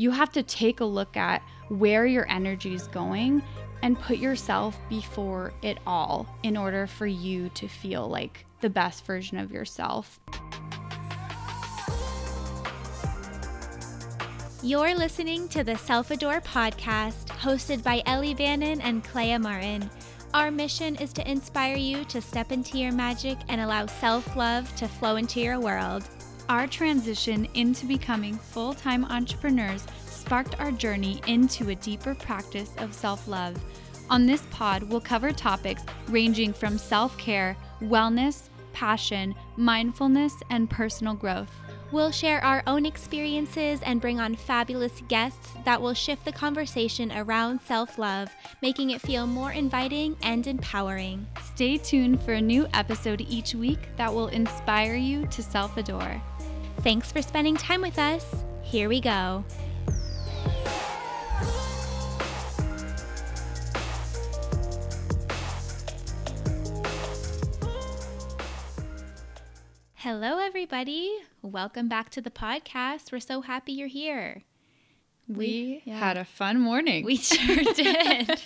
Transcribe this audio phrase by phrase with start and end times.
[0.00, 3.42] you have to take a look at where your energy is going
[3.82, 9.04] and put yourself before it all in order for you to feel like the best
[9.04, 10.18] version of yourself.
[14.62, 19.90] You're listening to the Self Adore podcast, hosted by Ellie Bannon and Clea Martin.
[20.32, 24.74] Our mission is to inspire you to step into your magic and allow self love
[24.76, 26.08] to flow into your world.
[26.50, 32.92] Our transition into becoming full time entrepreneurs sparked our journey into a deeper practice of
[32.92, 33.54] self love.
[34.10, 41.14] On this pod, we'll cover topics ranging from self care, wellness, passion, mindfulness, and personal
[41.14, 41.52] growth.
[41.92, 47.12] We'll share our own experiences and bring on fabulous guests that will shift the conversation
[47.12, 48.28] around self love,
[48.60, 51.28] making it feel more inviting and empowering.
[51.54, 56.20] Stay tuned for a new episode each week that will inspire you to self adore.
[56.82, 58.24] Thanks for spending time with us.
[58.62, 59.44] Here we go.
[69.96, 71.18] Hello, everybody.
[71.42, 73.12] Welcome back to the podcast.
[73.12, 74.44] We're so happy you're here.
[75.28, 75.98] We, yeah.
[75.98, 77.04] had a fun morning.
[77.04, 78.40] We sure did.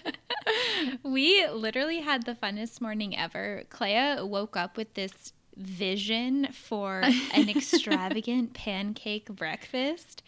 [1.05, 3.63] we literally had the funnest morning ever.
[3.71, 7.03] Clea woke up with this vision for
[7.35, 10.23] an extravagant pancake breakfast,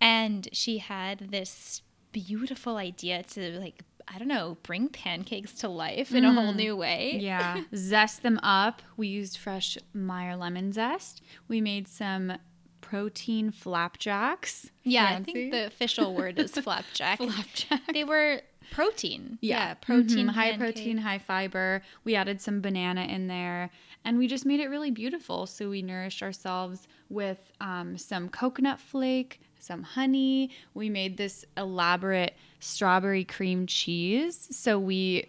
[0.00, 6.14] and she had this beautiful idea to like I don't know, bring pancakes to life
[6.14, 6.30] in mm.
[6.30, 6.56] a whole mm.
[6.56, 7.18] new way.
[7.20, 7.62] Yeah.
[7.74, 8.80] zest them up.
[8.96, 11.22] We used fresh Meyer lemon zest.
[11.48, 12.34] We made some
[12.80, 14.70] protein flapjacks.
[14.84, 15.30] Yeah, Fancy.
[15.30, 17.18] I think the official word is flapjack.
[17.18, 17.92] flapjack.
[17.92, 19.38] They were protein.
[19.40, 20.26] Yeah, yeah protein.
[20.26, 20.28] Mm-hmm.
[20.28, 21.82] High protein, high fiber.
[22.04, 23.70] We added some banana in there
[24.06, 25.46] and we just made it really beautiful.
[25.46, 30.52] So we nourished ourselves with um, some coconut flake, some honey.
[30.74, 34.46] We made this elaborate strawberry cream cheese.
[34.52, 35.26] So we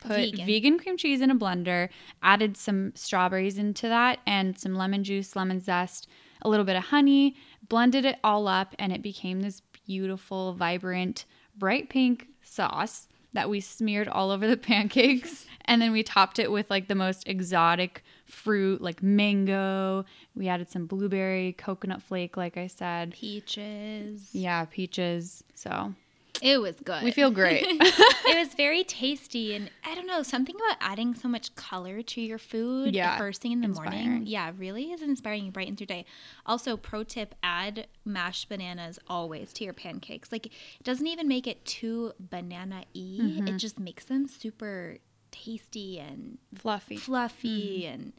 [0.00, 0.46] put vegan.
[0.46, 0.78] vegan.
[0.80, 1.88] cream cheese in a blender,
[2.20, 6.08] added some strawberries into that and some lemon juice, lemon zest,
[6.42, 7.36] a little bit of honey,
[7.68, 11.26] blended it all up, and it became this beautiful, vibrant,
[11.56, 15.46] bright pink sauce that we smeared all over the pancakes.
[15.66, 20.04] And then we topped it with like the most exotic fruit, like mango.
[20.34, 23.12] We added some blueberry, coconut flake, like I said.
[23.12, 24.30] Peaches.
[24.32, 25.42] Yeah, peaches.
[25.54, 25.94] So
[26.42, 27.02] it was good.
[27.02, 27.64] We feel great.
[27.68, 32.20] it was very tasty, and I don't know something about adding so much color to
[32.20, 32.94] your food.
[32.94, 34.06] Yeah, first thing in the inspiring.
[34.08, 34.26] morning.
[34.26, 36.04] Yeah, really is inspiring and brightens your day.
[36.44, 40.30] Also, pro tip: add mashed bananas always to your pancakes.
[40.30, 40.52] Like, it
[40.84, 43.18] doesn't even make it too banana y.
[43.20, 43.48] Mm-hmm.
[43.48, 44.98] It just makes them super
[45.44, 47.92] tasty and fluffy, fluffy, mm-hmm.
[47.92, 48.12] and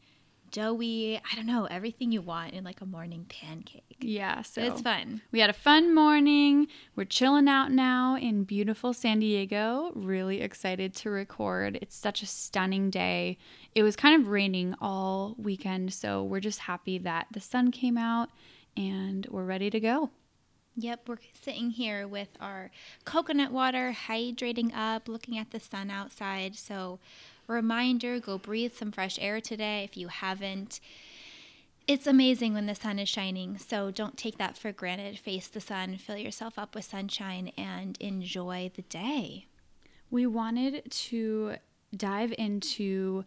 [0.51, 1.17] doughy.
[1.17, 3.97] I don't know, everything you want in like a morning pancake.
[3.99, 5.21] Yeah, so it's fun.
[5.31, 6.67] We had a fun morning.
[6.95, 9.91] We're chilling out now in beautiful San Diego.
[9.95, 11.77] Really excited to record.
[11.81, 13.37] It's such a stunning day.
[13.75, 17.97] It was kind of raining all weekend, so we're just happy that the sun came
[17.97, 18.29] out
[18.75, 20.11] and we're ready to go.
[20.79, 22.69] Yep, we're sitting here with our
[23.03, 26.55] coconut water, hydrating up, looking at the sun outside.
[26.55, 26.99] So
[27.47, 30.79] reminder go breathe some fresh air today if you haven't.
[31.87, 35.17] It's amazing when the sun is shining, so don't take that for granted.
[35.17, 39.47] Face the sun, fill yourself up with sunshine, and enjoy the day.
[40.11, 41.55] We wanted to
[41.95, 43.25] dive into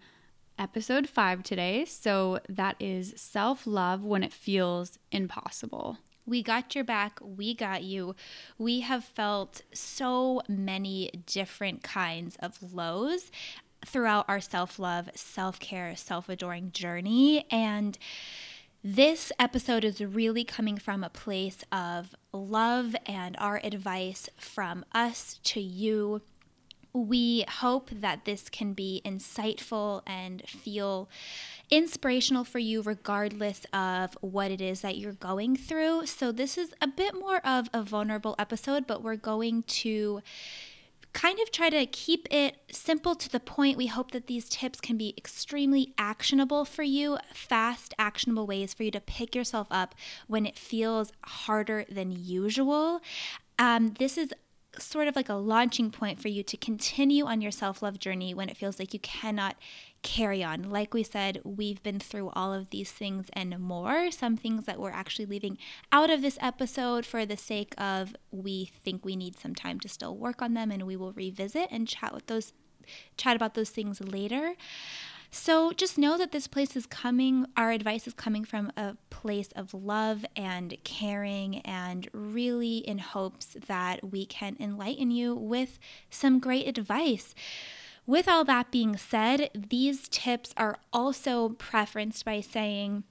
[0.57, 1.85] episode five today.
[1.85, 5.99] So that is self love when it feels impossible.
[6.27, 7.19] We got your back.
[7.23, 8.15] We got you.
[8.59, 13.31] We have felt so many different kinds of lows
[13.87, 17.47] throughout our self love, self care, self adoring journey.
[17.51, 17.99] And
[18.83, 25.39] this episode is really coming from a place of love and our advice from us
[25.45, 26.23] to you.
[26.93, 31.09] We hope that this can be insightful and feel
[31.71, 36.07] inspirational for you, regardless of what it is that you're going through.
[36.07, 40.23] So, this is a bit more of a vulnerable episode, but we're going to
[41.13, 43.77] kind of try to keep it simple to the point.
[43.77, 48.85] We hope that these tips can be extremely actionable for you, fast, actionable ways for
[48.85, 49.95] you to pick yourself up
[50.29, 53.01] when it feels harder than usual.
[53.59, 54.33] Um, this is
[54.79, 58.35] sort of like a launching point for you to continue on your self love journey
[58.35, 59.57] when it feels like you cannot
[60.03, 60.71] carry on.
[60.71, 64.11] Like we said, we've been through all of these things and more.
[64.11, 65.59] Some things that we're actually leaving
[65.93, 69.89] out of this episode for the sake of we think we need some time to
[69.89, 72.53] still work on them and we will revisit and chat with those
[73.17, 74.55] chat about those things later.
[75.31, 79.51] So just know that this place is coming, our advice is coming from a place
[79.55, 85.79] of love and caring, and really in hopes that we can enlighten you with
[86.11, 87.33] some great advice.
[88.07, 93.05] With all that being said, these tips are also preferenced by saying,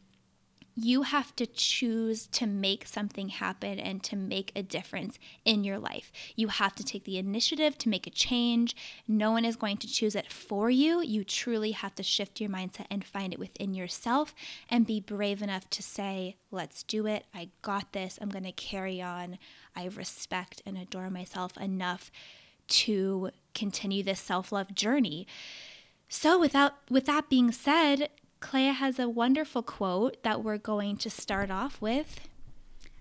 [0.82, 5.78] you have to choose to make something happen and to make a difference in your
[5.78, 6.10] life.
[6.38, 8.78] You have to take the initiative to make a change.
[9.06, 11.02] No one is going to choose it for you.
[11.02, 14.34] You truly have to shift your mindset and find it within yourself
[14.70, 17.26] and be brave enough to say, let's do it.
[17.34, 18.18] I got this.
[18.22, 19.38] I'm going to carry on.
[19.76, 22.10] I respect and adore myself enough
[22.70, 25.28] to continue this self-love journey.
[26.08, 28.10] So without with that being said,
[28.40, 32.22] Clea has a wonderful quote that we're going to start off with.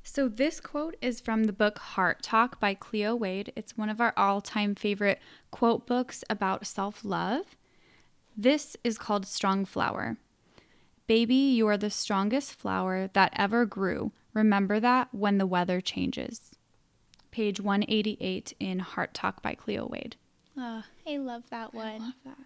[0.03, 3.53] So, this quote is from the book Heart Talk by Cleo Wade.
[3.55, 7.57] It's one of our all time favorite quote books about self love.
[8.37, 10.17] This is called Strong Flower.
[11.07, 14.13] Baby, you are the strongest flower that ever grew.
[14.33, 16.53] Remember that when the weather changes.
[17.31, 20.17] Page 188 in Heart Talk by Cleo Wade.
[20.59, 21.87] Oh, I love that one.
[21.87, 22.39] I love that.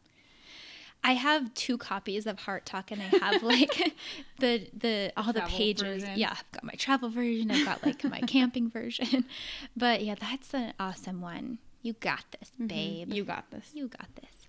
[1.04, 3.94] I have two copies of Heart Talk, and I have like
[4.38, 6.02] the the all travel the pages.
[6.02, 6.18] Version.
[6.18, 7.50] Yeah, I've got my travel version.
[7.50, 9.24] I've got like my camping version.
[9.76, 11.58] But yeah, that's an awesome one.
[11.80, 12.66] You got this, mm-hmm.
[12.66, 13.12] babe.
[13.12, 13.70] You got this.
[13.74, 14.46] You got this.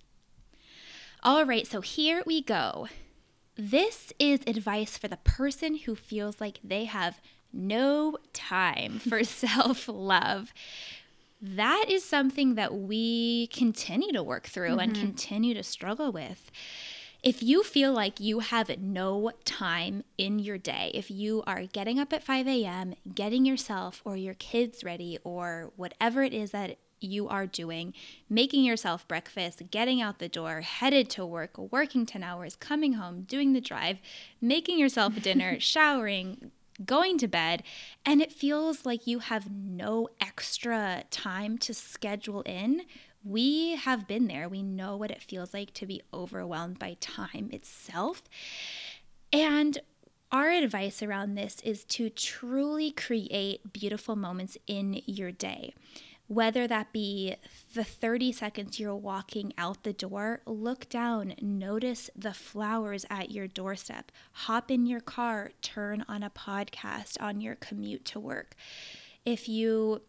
[1.24, 2.88] All right, so here we go.
[3.56, 7.21] This is advice for the person who feels like they have
[7.54, 10.54] no time for self love
[11.44, 14.80] that is something that we continue to work through mm-hmm.
[14.80, 16.50] and continue to struggle with.
[17.22, 22.00] If you feel like you have no time in your day, if you are getting
[22.00, 26.78] up at 5 a.m., getting yourself or your kids ready, or whatever it is that
[27.00, 27.94] you are doing,
[28.30, 33.24] making yourself breakfast, getting out the door, headed to work, working 10 hours, coming home,
[33.24, 34.00] doing the drive,
[34.42, 36.51] making yourself dinner, showering,
[36.86, 37.64] going to bed,
[38.06, 42.84] and it feels like you have no extra time to schedule in,
[43.24, 44.50] we have been there.
[44.50, 48.24] We know what it feels like to be overwhelmed by time itself.
[49.31, 49.80] And
[50.31, 55.74] our advice around this is to truly create beautiful moments in your day
[56.28, 57.36] whether that be
[57.74, 63.48] the 30 seconds you're walking out the door, look down, notice the flowers at your
[63.48, 68.56] doorstep, hop in your car, turn on a podcast on your commute to work.
[69.25, 70.02] If you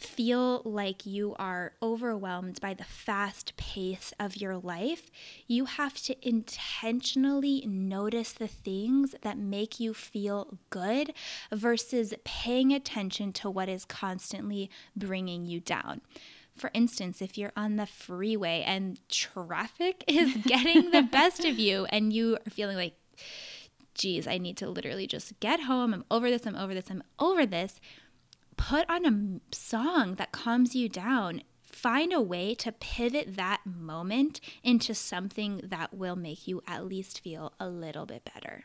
[0.00, 5.10] feel like you are overwhelmed by the fast pace of your life,
[5.46, 11.12] you have to intentionally notice the things that make you feel good
[11.52, 16.00] versus paying attention to what is constantly bringing you down.
[16.56, 21.86] For instance, if you're on the freeway and traffic is getting the best of you
[21.86, 22.94] and you are feeling like,
[23.94, 25.92] geez, I need to literally just get home.
[25.92, 27.80] I'm over this, I'm over this, I'm over this
[28.58, 31.42] put on a song that calms you down.
[31.62, 37.20] Find a way to pivot that moment into something that will make you at least
[37.20, 38.64] feel a little bit better.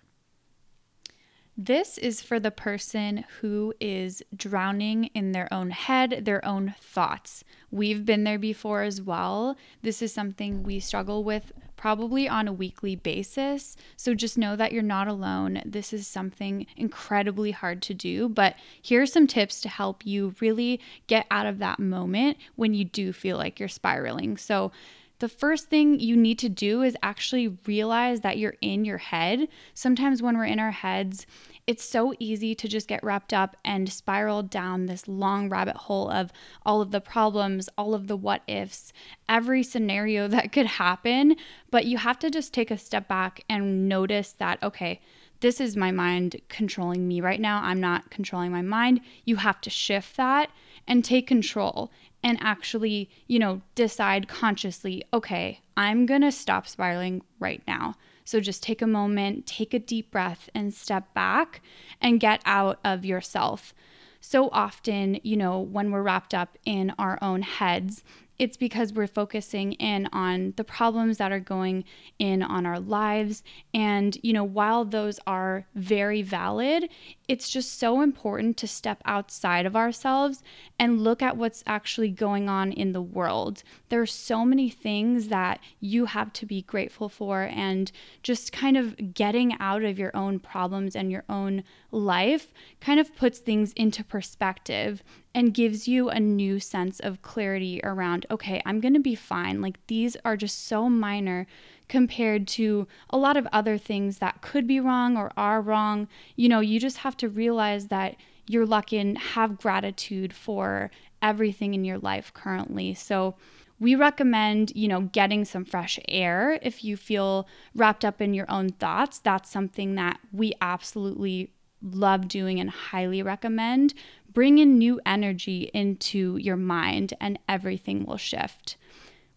[1.56, 7.44] This is for the person who is drowning in their own head, their own thoughts.
[7.70, 9.56] We've been there before as well.
[9.84, 11.52] This is something we struggle with
[11.84, 13.76] probably on a weekly basis.
[13.98, 15.62] So just know that you're not alone.
[15.66, 20.34] This is something incredibly hard to do, but here are some tips to help you
[20.40, 24.38] really get out of that moment when you do feel like you're spiraling.
[24.38, 24.72] So,
[25.20, 29.48] the first thing you need to do is actually realize that you're in your head.
[29.74, 31.28] Sometimes when we're in our heads,
[31.66, 36.10] it's so easy to just get wrapped up and spiral down this long rabbit hole
[36.10, 36.32] of
[36.66, 38.92] all of the problems, all of the what ifs,
[39.30, 41.36] every scenario that could happen.
[41.72, 45.00] But you have to just take a step back and notice that, okay,
[45.40, 47.62] this is my mind controlling me right now.
[47.62, 49.02] I'm not controlling my mind.
[49.26, 50.50] You have to shift that
[50.88, 51.92] and take control
[52.24, 57.96] and actually, you know, decide consciously, okay, I'm going to stop spiraling right now.
[58.26, 61.62] So just take a moment, take a deep breath, and step back
[62.02, 63.74] and get out of yourself.
[64.22, 68.04] So often, you know, when we're wrapped up in our own heads,
[68.40, 71.84] it's because we're focusing in on the problems that are going
[72.20, 73.44] in on our lives.
[73.74, 76.90] And, you know, while those are very valid,
[77.28, 80.44] it's just so important to step outside of ourselves
[80.80, 83.64] and look at what's actually going on in the world.
[83.90, 87.92] There are so many things that you have to be grateful for, and
[88.24, 93.16] just kind of getting out of your own problems and your own life kind of
[93.16, 95.04] puts things into perspective
[95.36, 99.62] and gives you a new sense of clarity around, okay, I'm going to be fine.
[99.62, 101.48] Like these are just so minor
[101.88, 106.08] compared to a lot of other things that could be wrong or are wrong.
[106.36, 108.16] You know, you just have to realize that
[108.48, 112.94] you're lucky and have gratitude for everything in your life currently.
[112.94, 113.36] So,
[113.80, 118.50] we recommend, you know, getting some fresh air if you feel wrapped up in your
[118.50, 119.20] own thoughts.
[119.20, 123.94] That's something that we absolutely love doing and highly recommend.
[124.34, 128.78] Bring in new energy into your mind and everything will shift.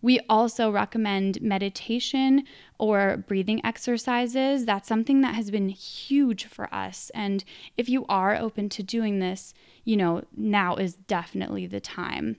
[0.03, 2.45] We also recommend meditation
[2.79, 4.65] or breathing exercises.
[4.65, 7.11] That's something that has been huge for us.
[7.15, 7.45] And
[7.77, 9.53] if you are open to doing this,
[9.85, 12.37] you know, now is definitely the time.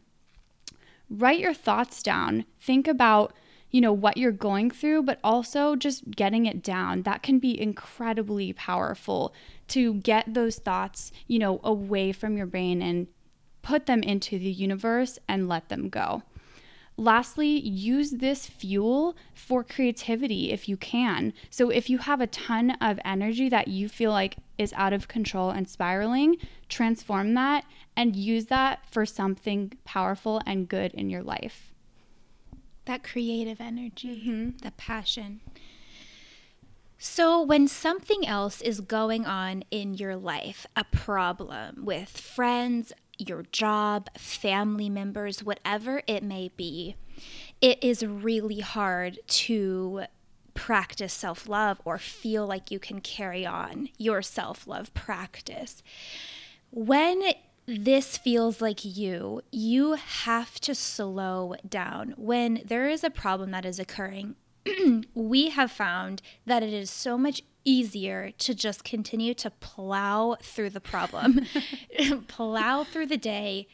[1.09, 2.45] Write your thoughts down.
[2.59, 3.33] Think about
[3.71, 7.59] you know what you're going through but also just getting it down that can be
[7.59, 9.33] incredibly powerful
[9.67, 13.07] to get those thoughts you know away from your brain and
[13.62, 16.24] put them into the universe and let them go
[17.00, 21.31] Lastly, use this fuel for creativity if you can.
[21.51, 25.07] So, if you have a ton of energy that you feel like is out of
[25.07, 26.38] control and spiraling,
[26.69, 31.71] transform that and use that for something powerful and good in your life.
[32.88, 34.58] That creative energy, mm-hmm.
[34.63, 35.41] the passion.
[36.98, 43.44] So, when something else is going on in your life, a problem with friends, your
[43.51, 46.96] job, family members, whatever it may be,
[47.60, 50.03] it is really hard to
[50.53, 55.84] practice self love or feel like you can carry on your self love practice.
[56.72, 57.22] When
[57.67, 62.13] this feels like you, you have to slow down.
[62.17, 64.36] When there is a problem that is occurring,
[65.13, 70.69] we have found that it is so much easier to just continue to plow through
[70.69, 71.41] the problem,
[72.27, 73.67] plow through the day,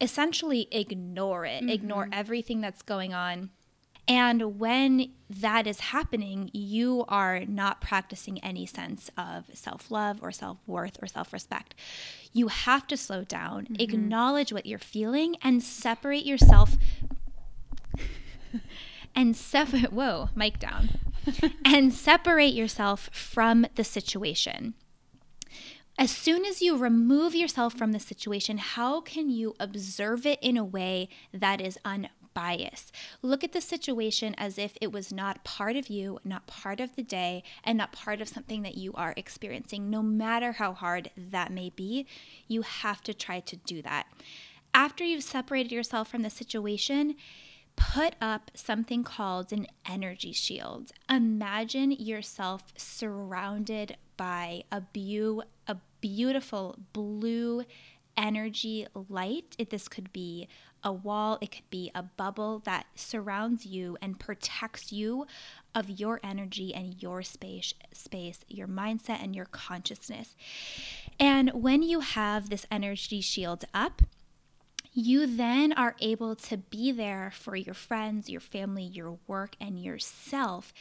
[0.00, 1.68] essentially ignore it, mm-hmm.
[1.68, 3.50] ignore everything that's going on.
[4.08, 10.30] And when that is happening, you are not practicing any sense of self love or
[10.30, 11.74] self worth or self respect.
[12.32, 13.80] You have to slow down, mm-hmm.
[13.80, 16.76] acknowledge what you're feeling, and separate yourself.
[19.14, 20.90] and separate, whoa, mic down.
[21.64, 24.74] and separate yourself from the situation.
[25.98, 30.58] As soon as you remove yourself from the situation, how can you observe it in
[30.58, 32.12] a way that is unbiased?
[33.22, 36.94] Look at the situation as if it was not part of you, not part of
[36.94, 39.88] the day, and not part of something that you are experiencing.
[39.88, 42.06] No matter how hard that may be,
[42.46, 44.06] you have to try to do that.
[44.74, 47.16] After you've separated yourself from the situation,
[47.76, 50.92] put up something called an energy shield.
[51.08, 57.64] Imagine yourself surrounded by a, bu- a beautiful blue
[58.16, 59.54] energy light.
[59.58, 60.48] It, this could be
[60.82, 65.26] a wall, it could be a bubble that surrounds you and protects you
[65.74, 70.36] of your energy and your space, space, your mindset and your consciousness.
[71.18, 74.02] And when you have this energy shield up,
[74.92, 79.78] you then are able to be there for your friends, your family, your work, and
[79.78, 80.72] yourself,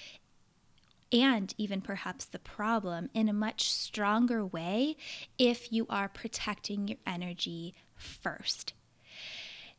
[1.16, 4.98] and even perhaps the problem in a much stronger way
[5.38, 8.74] if you are protecting your energy first.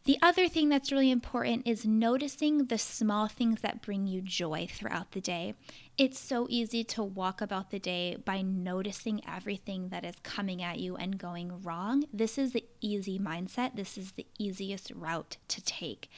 [0.07, 4.69] The other thing that's really important is noticing the small things that bring you joy
[4.71, 5.55] throughout the day.
[5.99, 10.79] It's so easy to walk about the day by noticing everything that is coming at
[10.79, 12.05] you and going wrong.
[12.13, 13.75] This is the easy mindset.
[13.75, 16.09] This is the easiest route to take.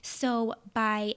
[0.00, 1.16] So, by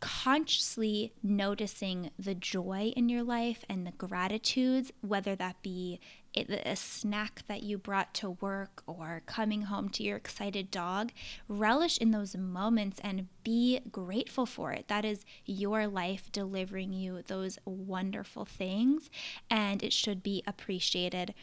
[0.00, 6.00] consciously noticing the joy in your life and the gratitudes, whether that be
[6.36, 11.10] a snack that you brought to work or coming home to your excited dog,
[11.48, 14.86] relish in those moments and be grateful for it.
[14.88, 19.10] That is your life delivering you those wonderful things,
[19.50, 21.34] and it should be appreciated.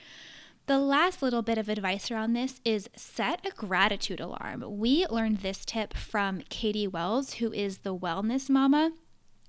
[0.68, 4.64] The last little bit of advice around this is set a gratitude alarm.
[4.80, 8.94] We learned this tip from Katie Wells, who is the wellness mama.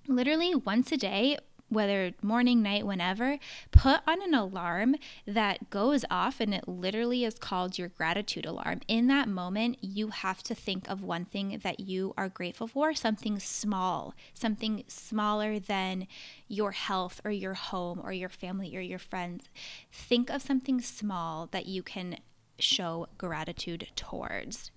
[0.07, 3.39] Literally once a day, whether morning, night, whenever,
[3.73, 4.97] put on an alarm
[5.27, 8.81] that goes off and it literally is called your gratitude alarm.
[8.87, 12.95] In that moment, you have to think of one thing that you are grateful for,
[12.95, 16.07] something small, something smaller than
[16.49, 19.49] your health or your home or your family or your friends.
[19.91, 22.19] Think of something small that you can
[22.59, 24.71] show gratitude towards.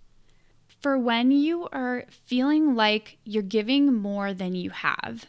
[0.82, 5.26] For when you are feeling like you're giving more than you have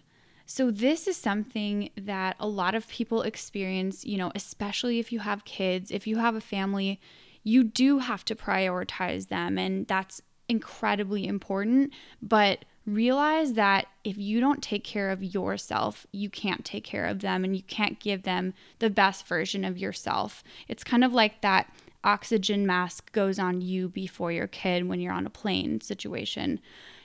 [0.53, 5.21] so, this is something that a lot of people experience, you know, especially if you
[5.21, 7.01] have kids, if you have a family,
[7.45, 11.93] you do have to prioritize them, and that's incredibly important.
[12.21, 17.21] But realize that if you don't take care of yourself, you can't take care of
[17.21, 20.43] them and you can't give them the best version of yourself.
[20.67, 25.13] It's kind of like that oxygen mask goes on you before your kid when you're
[25.13, 26.59] on a plane situation.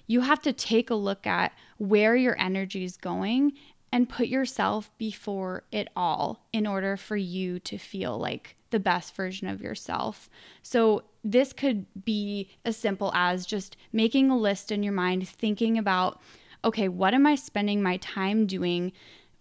[0.07, 3.53] You have to take a look at where your energy is going
[3.91, 9.15] and put yourself before it all in order for you to feel like the best
[9.15, 10.29] version of yourself.
[10.63, 15.77] So, this could be as simple as just making a list in your mind, thinking
[15.77, 16.21] about,
[16.63, 18.91] okay, what am I spending my time doing?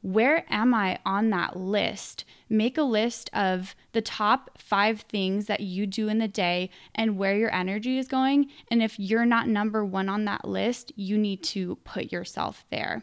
[0.04, 2.26] Where am I on that list?
[2.50, 7.16] Make a list of the top five things that you do in the day and
[7.16, 8.50] where your energy is going.
[8.70, 13.02] And if you're not number one on that list, you need to put yourself there.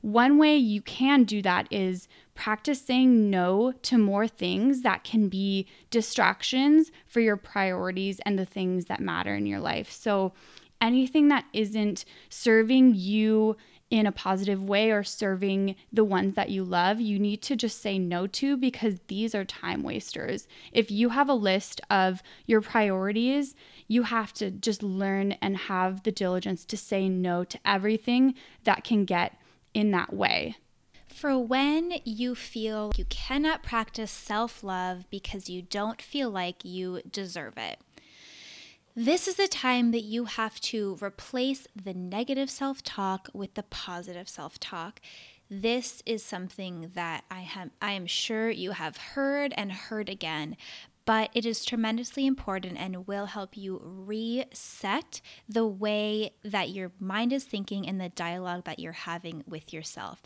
[0.00, 5.28] One way you can do that is practice saying no to more things that can
[5.28, 9.90] be distractions for your priorities and the things that matter in your life.
[9.90, 10.34] So,
[10.80, 13.56] anything that isn't serving you
[13.90, 17.80] in a positive way or serving the ones that you love, you need to just
[17.80, 20.46] say no to because these are time wasters.
[20.72, 23.54] If you have a list of your priorities,
[23.86, 28.84] you have to just learn and have the diligence to say no to everything that
[28.84, 29.40] can get
[29.72, 30.56] in that way.
[31.08, 37.00] For when you feel you cannot practice self love because you don't feel like you
[37.10, 37.80] deserve it.
[39.00, 43.62] This is the time that you have to replace the negative self talk with the
[43.62, 45.00] positive self talk.
[45.48, 50.56] This is something that I have I am sure you have heard and heard again,
[51.04, 57.32] but it is tremendously important and will help you reset the way that your mind
[57.32, 60.22] is thinking and the dialogue that you're having with yourself.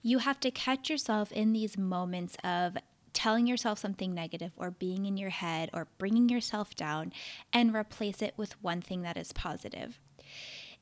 [0.00, 2.78] You have to catch yourself in these moments of
[3.12, 7.12] telling yourself something negative or being in your head or bringing yourself down
[7.52, 9.98] and replace it with one thing that is positive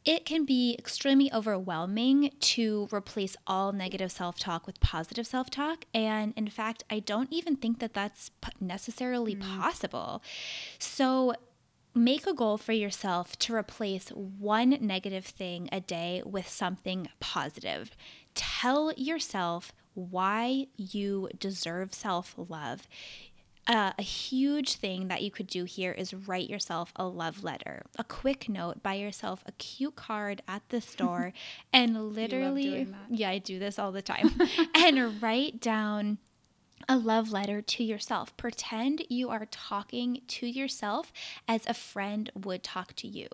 [0.07, 5.85] it can be extremely overwhelming to replace all negative self talk with positive self talk.
[5.93, 8.31] And in fact, I don't even think that that's
[8.61, 9.41] necessarily mm.
[9.59, 10.23] possible.
[10.79, 11.35] So,
[11.93, 17.97] make a goal for yourself to replace one negative thing a day with something positive.
[18.35, 22.87] Tell yourself why you deserve self love.
[23.69, 27.83] Uh, a huge thing that you could do here is write yourself a love letter,
[27.99, 31.33] a quick note, buy yourself a cute card at the store,
[31.73, 34.31] and literally, yeah, I do this all the time,
[34.73, 36.19] and write down
[36.89, 38.37] a love letter to yourself.
[38.37, 41.13] Pretend you are talking to yourself
[41.49, 43.27] as a friend would talk to you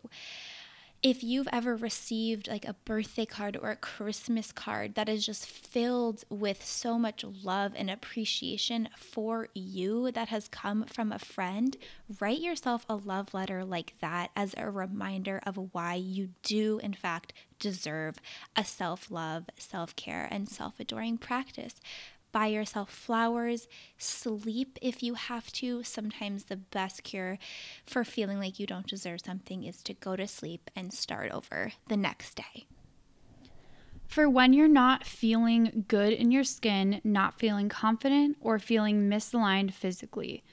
[1.03, 5.47] if you've ever received like a birthday card or a Christmas card that is just
[5.47, 11.77] filled with so much love and appreciation for you that has come from a friend,
[12.21, 16.93] write yourself a love letter like that as a reminder of why you do, in
[16.93, 18.19] fact, deserve
[18.55, 21.75] a self love, self care, and self adoring practice
[22.33, 23.69] buy yourself flowers,
[23.99, 25.83] sleep if you have to.
[25.83, 27.39] Sometimes the best cure
[27.87, 31.73] for feeling like you don't deserve something is to go to sleep and start over
[31.89, 32.67] the next day.
[34.07, 39.73] For when you're not feeling good in your skin, not feeling confident, or feeling misaligned
[39.73, 40.45] physically.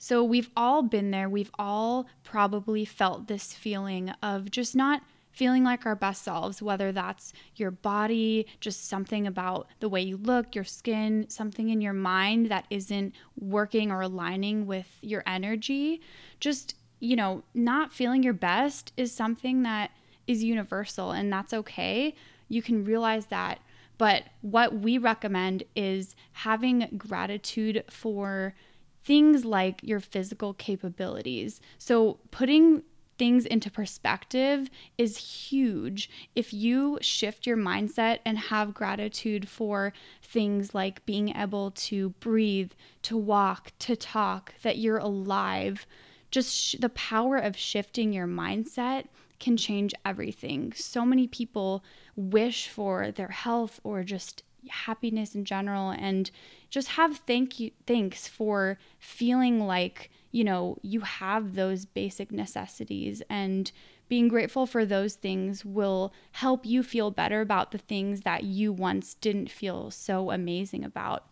[0.00, 1.28] So, we've all been there.
[1.28, 5.02] We've all probably felt this feeling of just not
[5.38, 10.16] feeling like our best selves, whether that's your body, just something about the way you
[10.16, 16.00] look, your skin, something in your mind that isn't working or aligning with your energy.
[16.40, 19.92] Just, you know, not feeling your best is something that
[20.26, 22.16] is universal and that's okay.
[22.48, 23.60] You can realize that.
[23.96, 28.56] But what we recommend is having gratitude for
[29.04, 31.60] things like your physical capabilities.
[31.78, 32.82] So, putting
[33.18, 36.08] things into perspective is huge.
[36.34, 42.72] If you shift your mindset and have gratitude for things like being able to breathe,
[43.02, 45.86] to walk, to talk, that you're alive,
[46.30, 49.06] just sh- the power of shifting your mindset
[49.40, 50.72] can change everything.
[50.74, 51.84] So many people
[52.16, 56.30] wish for their health or just happiness in general and
[56.70, 63.22] just have thank you thanks for feeling like you know, you have those basic necessities
[63.30, 63.72] and
[64.08, 68.72] being grateful for those things will help you feel better about the things that you
[68.72, 71.24] once didn't feel so amazing about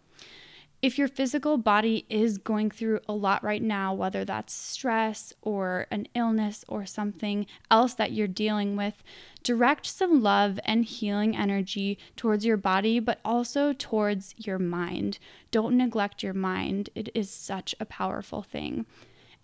[0.82, 5.86] if your physical body is going through a lot right now, whether that's stress or
[5.90, 9.02] an illness or something else that you're dealing with,
[9.42, 15.18] direct some love and healing energy towards your body, but also towards your mind.
[15.50, 18.86] Don't neglect your mind, it is such a powerful thing.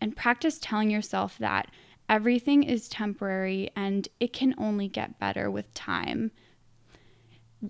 [0.01, 1.69] and practice telling yourself that
[2.09, 6.33] everything is temporary and it can only get better with time.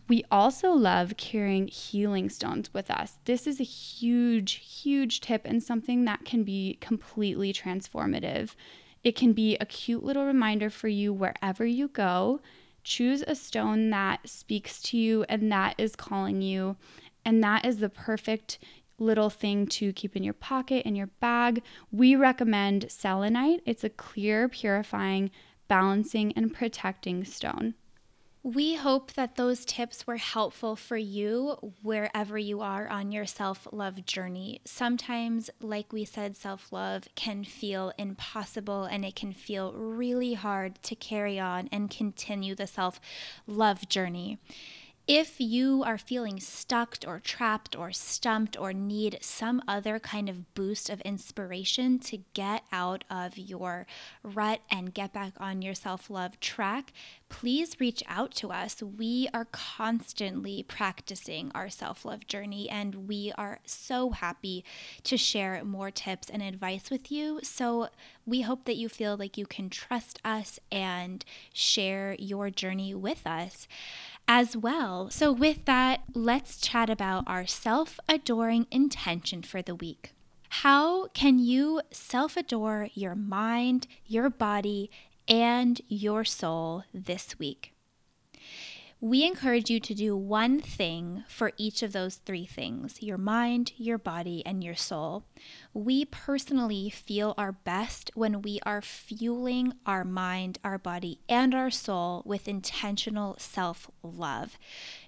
[0.09, 3.19] We also love carrying healing stones with us.
[3.27, 8.55] This is a huge, huge tip and something that can be completely transformative.
[9.05, 12.41] It can be a cute little reminder for you wherever you go.
[12.85, 16.77] Choose a stone that speaks to you and that is calling you.
[17.25, 18.59] And that is the perfect
[18.99, 21.63] little thing to keep in your pocket, in your bag.
[21.91, 23.61] We recommend selenite.
[23.67, 25.31] It's a clear, purifying,
[25.69, 27.75] balancing, and protecting stone.
[28.45, 33.69] We hope that those tips were helpful for you wherever you are on your self
[33.71, 34.61] love journey.
[34.65, 40.83] Sometimes, like we said, self love can feel impossible and it can feel really hard
[40.83, 43.01] to carry on and continue the self
[43.47, 44.39] love journey.
[45.09, 50.55] If you are feeling stuck or trapped or stumped or need some other kind of
[50.55, 53.89] boost of inspiration to get out of your
[54.23, 56.93] rut and get back on your self love track,
[57.29, 58.81] please reach out to us.
[58.81, 64.65] We are constantly practicing our self love journey and we are so happy
[65.03, 67.41] to share more tips and advice with you.
[67.43, 67.89] So
[68.25, 73.27] we hope that you feel like you can trust us and share your journey with
[73.27, 73.67] us
[74.35, 75.11] as well.
[75.11, 80.15] So, with that, let's chat about our self adoring intention for the week.
[80.63, 84.91] How can you self adore your mind, your body,
[85.29, 87.75] and your soul this week?
[89.05, 93.73] We encourage you to do one thing for each of those three things your mind,
[93.77, 95.25] your body, and your soul.
[95.75, 101.69] We personally feel our best when we are fueling our mind, our body, and our
[101.69, 104.57] soul with intentional self love.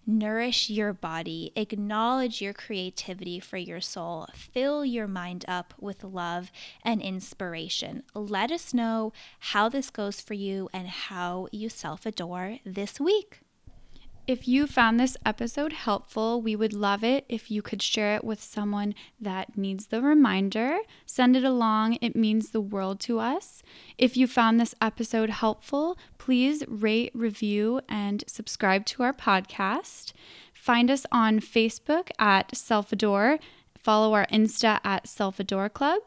[0.05, 6.51] Nourish your body, acknowledge your creativity for your soul, fill your mind up with love
[6.83, 8.03] and inspiration.
[8.13, 13.44] Let us know how this goes for you and how you self adore this week.
[14.27, 18.25] If you found this episode helpful, we would love it if you could share it
[18.25, 20.79] with someone that needs the reminder.
[21.05, 23.63] Send it along, it means the world to us.
[23.99, 30.15] If you found this episode helpful, please rate, review, and subscribe to our podcast.
[30.55, 33.39] Find us on Facebook at Self Adore.
[33.77, 36.01] Follow our Insta at Self Adore Club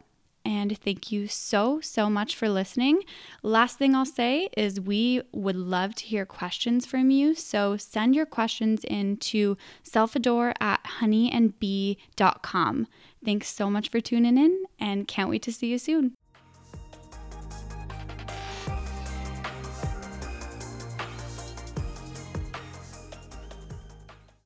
[0.47, 3.03] and thank you so, so much for listening.
[3.43, 7.35] Last thing I'll say is we would love to hear questions from you.
[7.35, 12.87] So send your questions in to selfadore at honeyandbee.com.
[13.25, 16.13] Thanks so much for tuning in and can't wait to see you soon.